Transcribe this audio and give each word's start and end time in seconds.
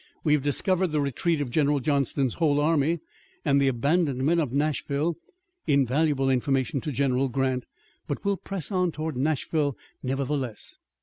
"We 0.23 0.33
have 0.33 0.41
discovered 0.41 0.87
the 0.87 0.99
retreat 0.99 1.41
of 1.41 1.51
General 1.51 1.79
Johnston's 1.79 2.33
whole 2.33 2.59
army, 2.59 3.01
and 3.45 3.61
the 3.61 3.67
abandonment 3.67 4.41
of 4.41 4.51
Nashville, 4.51 5.17
invaluable 5.67 6.27
information 6.27 6.81
to 6.81 6.91
General 6.91 7.29
Grant. 7.29 7.65
But 8.07 8.25
we'll 8.25 8.37
press 8.37 8.71
on 8.71 8.91
toward 8.91 9.15
Nashville 9.15 9.77
nevertheless." 10.01 10.79